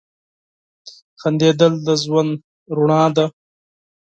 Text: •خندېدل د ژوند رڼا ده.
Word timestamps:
•خندېدل 1.21 1.73
د 1.85 1.87
ژوند 2.03 2.31
رڼا 2.75 3.03
ده. 3.15 3.25